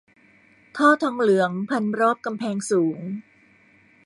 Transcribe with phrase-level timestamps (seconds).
[0.77, 2.99] ท่อทองเหลืองพันรอบกำแพงสูง